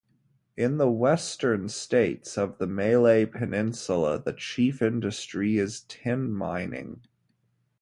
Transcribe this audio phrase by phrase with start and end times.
[0.57, 7.01] In the western states of the Malay Peninsula the chief industry is tin mining.